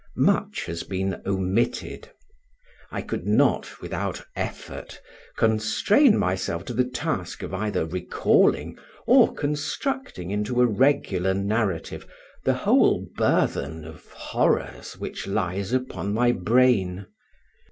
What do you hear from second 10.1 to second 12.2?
into a regular narrative,